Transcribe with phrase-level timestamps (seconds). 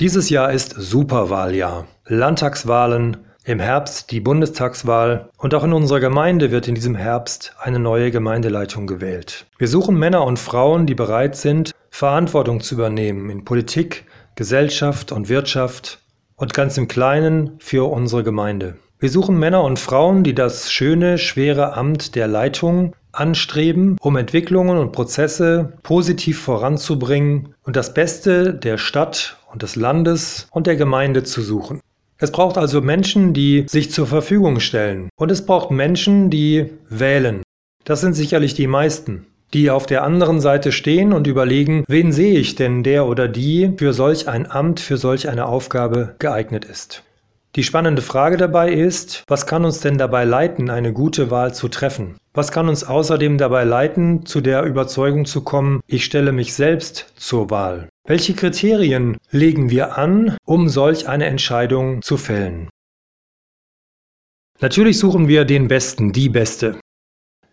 [0.00, 1.86] Dieses Jahr ist Superwahljahr.
[2.06, 7.78] Landtagswahlen, im Herbst die Bundestagswahl und auch in unserer Gemeinde wird in diesem Herbst eine
[7.78, 9.46] neue Gemeindeleitung gewählt.
[9.56, 14.04] Wir suchen Männer und Frauen, die bereit sind, Verantwortung zu übernehmen in Politik,
[14.34, 16.00] Gesellschaft und Wirtschaft
[16.34, 18.76] und ganz im Kleinen für unsere Gemeinde.
[19.00, 24.78] Wir suchen Männer und Frauen, die das schöne, schwere Amt der Leitung anstreben, um Entwicklungen
[24.78, 31.22] und Prozesse positiv voranzubringen und das Beste der Stadt und des Landes und der Gemeinde
[31.24, 31.80] zu suchen.
[32.18, 35.08] Es braucht also Menschen, die sich zur Verfügung stellen.
[35.16, 37.42] Und es braucht Menschen, die wählen.
[37.84, 42.38] Das sind sicherlich die meisten, die auf der anderen Seite stehen und überlegen, wen sehe
[42.38, 47.02] ich denn, der oder die für solch ein Amt, für solch eine Aufgabe geeignet ist.
[47.56, 51.68] Die spannende Frage dabei ist, was kann uns denn dabei leiten, eine gute Wahl zu
[51.68, 52.16] treffen?
[52.32, 57.12] Was kann uns außerdem dabei leiten, zu der Überzeugung zu kommen, ich stelle mich selbst
[57.14, 57.88] zur Wahl?
[58.08, 62.70] Welche Kriterien legen wir an, um solch eine Entscheidung zu fällen?
[64.60, 66.80] Natürlich suchen wir den Besten, die Beste.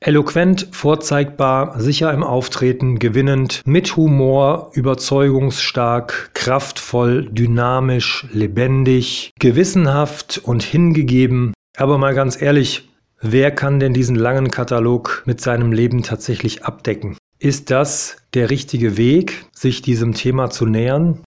[0.00, 11.52] Eloquent, vorzeigbar, sicher im Auftreten, gewinnend, mit Humor, überzeugungsstark, kraftvoll, dynamisch, lebendig, gewissenhaft und hingegeben.
[11.76, 12.88] Aber mal ganz ehrlich,
[13.20, 17.16] wer kann denn diesen langen Katalog mit seinem Leben tatsächlich abdecken?
[17.40, 21.24] Ist das der richtige Weg, sich diesem Thema zu nähern?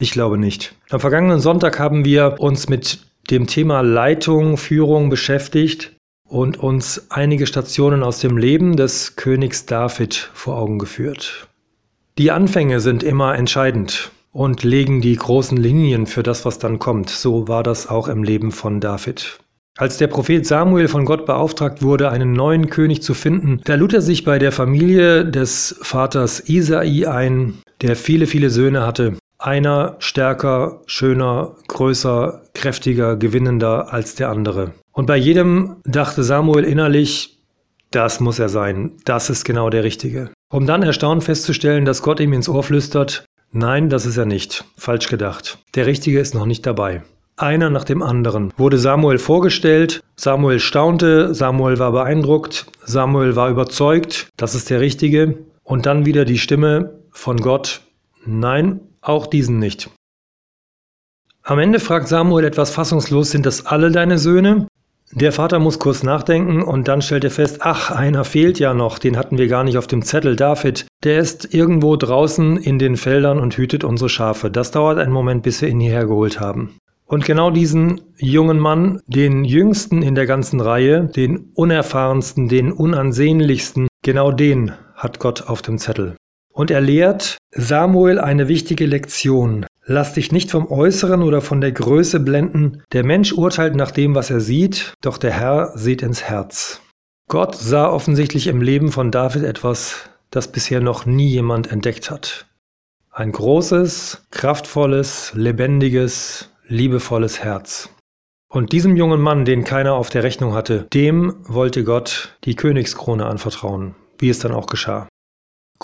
[0.00, 0.74] Ich glaube nicht.
[0.88, 5.94] Am vergangenen Sonntag haben wir uns mit dem Thema Leitung, Führung beschäftigt
[6.28, 11.48] und uns einige Stationen aus dem Leben des Königs David vor Augen geführt.
[12.18, 17.10] Die Anfänge sind immer entscheidend und legen die großen Linien für das, was dann kommt.
[17.10, 19.38] So war das auch im Leben von David.
[19.76, 23.92] Als der Prophet Samuel von Gott beauftragt wurde, einen neuen König zu finden, da lud
[23.92, 29.16] er sich bei der Familie des Vaters Isai ein, der viele, viele Söhne hatte.
[29.44, 34.72] Einer stärker, schöner, größer, kräftiger, gewinnender als der andere.
[34.90, 37.38] Und bei jedem dachte Samuel innerlich,
[37.90, 40.30] das muss er sein, das ist genau der Richtige.
[40.50, 44.64] Um dann erstaunt festzustellen, dass Gott ihm ins Ohr flüstert, nein, das ist er nicht,
[44.78, 45.58] falsch gedacht.
[45.74, 47.02] Der Richtige ist noch nicht dabei.
[47.36, 54.28] Einer nach dem anderen wurde Samuel vorgestellt, Samuel staunte, Samuel war beeindruckt, Samuel war überzeugt,
[54.38, 57.82] das ist der Richtige, und dann wieder die Stimme von Gott,
[58.24, 59.90] nein, auch diesen nicht.
[61.42, 64.66] Am Ende fragt Samuel etwas fassungslos, sind das alle deine Söhne?
[65.12, 68.98] Der Vater muss kurz nachdenken und dann stellt er fest, ach, einer fehlt ja noch,
[68.98, 70.86] den hatten wir gar nicht auf dem Zettel, David.
[71.04, 74.50] Der ist irgendwo draußen in den Feldern und hütet unsere Schafe.
[74.50, 76.78] Das dauert einen Moment, bis wir ihn hierher geholt haben.
[77.06, 83.88] Und genau diesen jungen Mann, den jüngsten in der ganzen Reihe, den unerfahrensten, den unansehnlichsten,
[84.02, 86.16] genau den hat Gott auf dem Zettel.
[86.54, 89.66] Und er lehrt Samuel eine wichtige Lektion.
[89.84, 92.82] Lass dich nicht vom Äußeren oder von der Größe blenden.
[92.92, 96.80] Der Mensch urteilt nach dem, was er sieht, doch der Herr sieht ins Herz.
[97.28, 102.46] Gott sah offensichtlich im Leben von David etwas, das bisher noch nie jemand entdeckt hat.
[103.10, 107.90] Ein großes, kraftvolles, lebendiges, liebevolles Herz.
[108.48, 113.26] Und diesem jungen Mann, den keiner auf der Rechnung hatte, dem wollte Gott die Königskrone
[113.26, 115.08] anvertrauen, wie es dann auch geschah.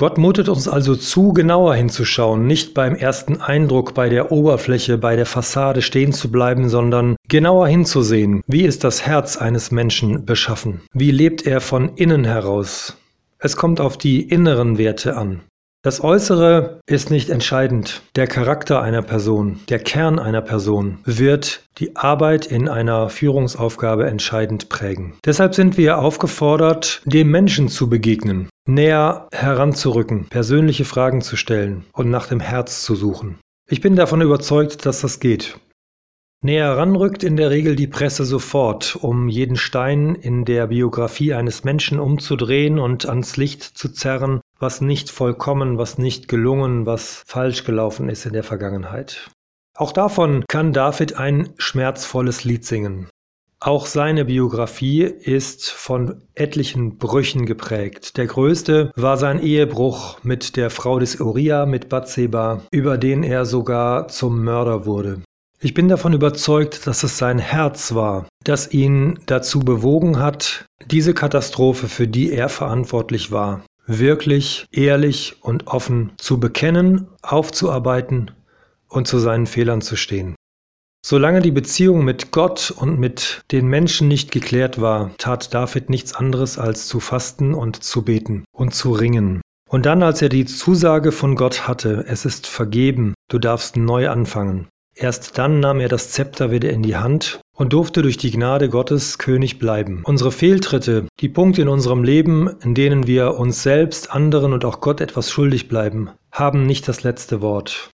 [0.01, 5.15] Gott mutet uns also zu, genauer hinzuschauen, nicht beim ersten Eindruck, bei der Oberfläche, bei
[5.15, 10.81] der Fassade stehen zu bleiben, sondern genauer hinzusehen, wie ist das Herz eines Menschen beschaffen,
[10.95, 12.97] wie lebt er von innen heraus.
[13.39, 15.43] Es kommt auf die inneren Werte an.
[15.83, 18.03] Das Äußere ist nicht entscheidend.
[18.15, 24.69] Der Charakter einer Person, der Kern einer Person wird die Arbeit in einer Führungsaufgabe entscheidend
[24.69, 25.15] prägen.
[25.25, 32.11] Deshalb sind wir aufgefordert, dem Menschen zu begegnen, näher heranzurücken, persönliche Fragen zu stellen und
[32.11, 33.39] nach dem Herz zu suchen.
[33.69, 35.59] Ich bin davon überzeugt, dass das geht.
[36.43, 41.65] Näher ranrückt in der Regel die Presse sofort, um jeden Stein in der Biografie eines
[41.65, 47.65] Menschen umzudrehen und ans Licht zu zerren, was nicht vollkommen, was nicht gelungen, was falsch
[47.65, 49.31] gelaufen ist in der Vergangenheit.
[49.77, 53.09] Auch davon kann David ein schmerzvolles Lied singen.
[53.63, 58.17] Auch seine Biografie ist von etlichen Brüchen geprägt.
[58.17, 63.45] Der größte war sein Ehebruch mit der Frau des Uriah, mit Bathseba, über den er
[63.45, 65.21] sogar zum Mörder wurde.
[65.61, 71.13] Ich bin davon überzeugt, dass es sein Herz war, das ihn dazu bewogen hat, diese
[71.13, 78.31] Katastrophe, für die er verantwortlich war, wirklich ehrlich und offen zu bekennen, aufzuarbeiten
[78.89, 80.35] und zu seinen Fehlern zu stehen.
[81.03, 86.15] Solange die Beziehung mit Gott und mit den Menschen nicht geklärt war, tat David nichts
[86.15, 89.41] anderes als zu fasten und zu beten und zu ringen.
[89.69, 94.11] Und dann, als er die Zusage von Gott hatte, es ist vergeben, du darfst neu
[94.11, 94.69] anfangen.
[94.95, 98.69] Erst dann nahm er das Zepter wieder in die Hand und durfte durch die Gnade
[98.69, 100.03] Gottes König bleiben.
[100.05, 104.81] Unsere Fehltritte, die Punkte in unserem Leben, in denen wir uns selbst, anderen und auch
[104.81, 107.91] Gott etwas schuldig bleiben, haben nicht das letzte Wort.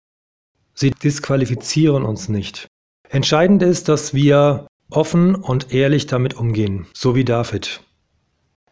[0.73, 2.67] Sie disqualifizieren uns nicht.
[3.13, 7.81] Entscheidend ist, dass wir offen und ehrlich damit umgehen, so wie David.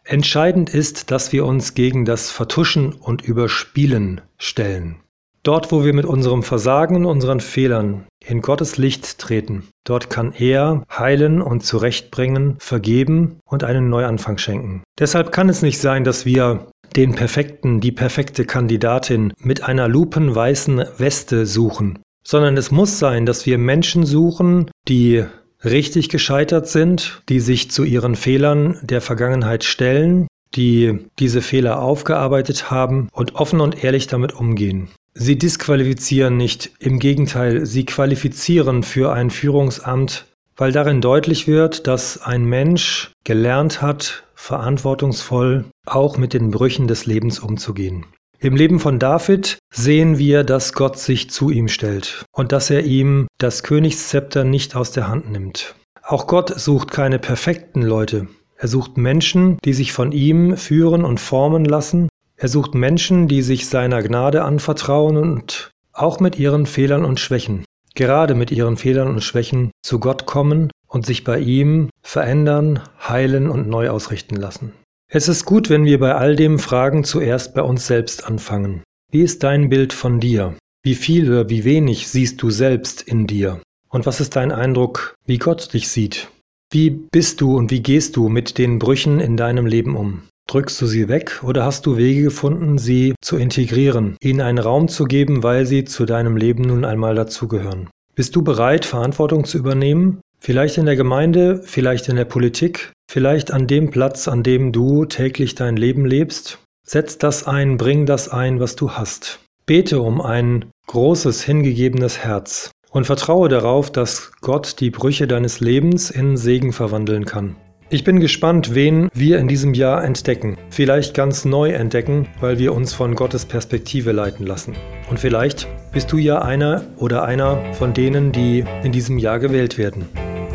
[0.02, 4.96] Entscheidend ist, dass wir uns gegen das Vertuschen und Überspielen stellen.
[5.42, 10.32] Dort, wo wir mit unserem Versagen und unseren Fehlern in Gottes Licht treten, dort kann
[10.32, 14.82] er heilen und zurechtbringen, vergeben und einen Neuanfang schenken.
[14.98, 16.66] Deshalb kann es nicht sein, dass wir
[16.96, 23.46] den perfekten, die perfekte Kandidatin mit einer lupenweißen Weste suchen, sondern es muss sein, dass
[23.46, 25.24] wir Menschen suchen, die
[25.64, 32.70] richtig gescheitert sind, die sich zu ihren Fehlern der Vergangenheit stellen, die diese Fehler aufgearbeitet
[32.70, 34.88] haben und offen und ehrlich damit umgehen.
[35.14, 40.26] Sie disqualifizieren nicht, im Gegenteil, sie qualifizieren für ein Führungsamt,
[40.56, 47.06] weil darin deutlich wird, dass ein Mensch gelernt hat, verantwortungsvoll auch mit den Brüchen des
[47.06, 48.06] Lebens umzugehen.
[48.42, 52.84] Im Leben von David sehen wir, dass Gott sich zu ihm stellt und dass er
[52.84, 55.74] ihm das Königszepter nicht aus der Hand nimmt.
[56.02, 58.28] Auch Gott sucht keine perfekten Leute.
[58.56, 62.08] Er sucht Menschen, die sich von ihm führen und formen lassen.
[62.36, 67.66] Er sucht Menschen, die sich seiner Gnade anvertrauen und auch mit ihren Fehlern und Schwächen,
[67.94, 73.50] gerade mit ihren Fehlern und Schwächen zu Gott kommen und sich bei ihm verändern, heilen
[73.50, 74.72] und neu ausrichten lassen.
[75.12, 78.84] Es ist gut, wenn wir bei all dem Fragen zuerst bei uns selbst anfangen.
[79.10, 80.54] Wie ist dein Bild von dir?
[80.84, 83.60] Wie viel oder wie wenig siehst du selbst in dir?
[83.88, 86.28] Und was ist dein Eindruck, wie Gott dich sieht?
[86.70, 90.22] Wie bist du und wie gehst du mit den Brüchen in deinem Leben um?
[90.48, 94.86] Drückst du sie weg oder hast du Wege gefunden, sie zu integrieren, ihnen einen Raum
[94.86, 97.90] zu geben, weil sie zu deinem Leben nun einmal dazugehören?
[98.14, 100.20] Bist du bereit, Verantwortung zu übernehmen?
[100.38, 105.04] Vielleicht in der Gemeinde, vielleicht in der Politik, vielleicht an dem Platz, an dem du
[105.04, 106.60] täglich dein Leben lebst.
[106.86, 109.40] Setz das ein, bring das ein, was du hast.
[109.66, 116.10] Bete um ein großes, hingegebenes Herz und vertraue darauf, dass Gott die Brüche deines Lebens
[116.10, 117.56] in Segen verwandeln kann.
[117.88, 120.56] Ich bin gespannt, wen wir in diesem Jahr entdecken.
[120.70, 124.74] Vielleicht ganz neu entdecken, weil wir uns von Gottes Perspektive leiten lassen.
[125.10, 129.78] Und vielleicht bist du ja einer oder einer von denen, die in diesem Jahr gewählt
[129.78, 130.06] werden.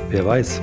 [0.09, 0.61] Wer weiß.